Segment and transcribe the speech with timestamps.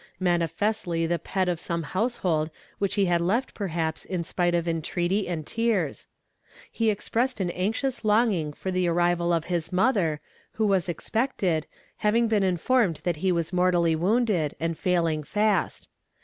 [0.19, 5.27] Manifestly the pet of some household which he had left, perhaps, in spite of entreaty
[5.27, 6.07] and tears.
[6.71, 10.19] He expressed an anxious longing for the arrival of his mother,
[10.53, 11.67] who was expected,
[11.97, 15.87] having been informed that he was mortally wounded, and failing fast.